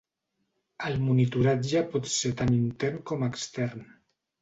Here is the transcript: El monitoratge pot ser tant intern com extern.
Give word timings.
El 0.87 0.97
monitoratge 1.09 1.85
pot 1.93 2.11
ser 2.17 2.35
tant 2.43 2.53
intern 2.59 3.01
com 3.13 3.31
extern. 3.33 3.91